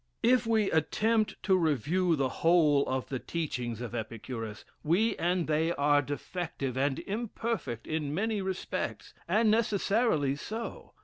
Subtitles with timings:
[0.23, 5.73] If we attempt to review the whole of the teachings of Epicurus, we and they
[5.73, 10.93] are defective and imperfect in many respects, and necessarily so.